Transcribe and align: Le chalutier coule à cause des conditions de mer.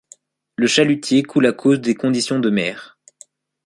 Le 0.55 0.65
chalutier 0.65 1.21
coule 1.21 1.45
à 1.45 1.53
cause 1.53 1.79
des 1.79 1.93
conditions 1.93 2.39
de 2.39 2.49
mer. 2.49 2.97